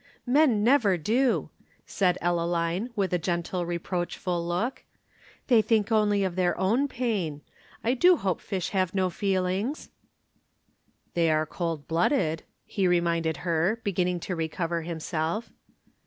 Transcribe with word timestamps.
"Men 0.25 0.63
never 0.63 0.97
do," 0.97 1.51
said 1.85 2.17
Ellaline 2.23 2.89
with 2.95 3.13
a 3.13 3.19
gentle 3.19 3.67
reproachful 3.67 4.43
look. 4.43 4.83
"They 5.45 5.61
think 5.61 5.91
only 5.91 6.23
of 6.23 6.35
their 6.35 6.57
own 6.57 6.87
pain. 6.87 7.41
I 7.83 7.93
do 7.93 8.15
hope 8.17 8.41
fish 8.41 8.69
have 8.69 8.95
no 8.95 9.11
feelings." 9.11 9.91
"They 11.13 11.29
are 11.29 11.45
cold 11.45 11.87
blooded," 11.87 12.41
he 12.65 12.87
reminded 12.87 13.37
her, 13.45 13.79
beginning 13.83 14.19
to 14.21 14.35
recover 14.35 14.81
himself. 14.81 15.51